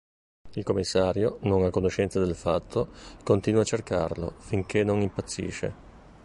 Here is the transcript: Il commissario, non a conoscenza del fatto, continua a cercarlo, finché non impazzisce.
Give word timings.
Il 0.53 0.63
commissario, 0.63 1.37
non 1.41 1.63
a 1.63 1.69
conoscenza 1.69 2.19
del 2.19 2.33
fatto, 2.33 2.89
continua 3.23 3.61
a 3.61 3.65
cercarlo, 3.65 4.33
finché 4.39 4.83
non 4.83 4.99
impazzisce. 5.01 5.73